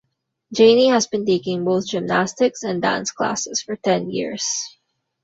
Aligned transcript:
Janey 0.51 0.87
has 0.87 1.05
been 1.05 1.27
taking 1.27 1.63
both 1.63 1.85
gymnastics 1.85 2.63
and 2.63 2.81
dance 2.81 3.11
classes 3.11 3.61
for 3.61 3.75
ten 3.75 4.09
years. 4.09 4.51